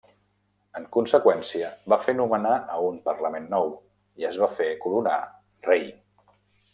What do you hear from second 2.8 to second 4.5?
un parlament nou, i es va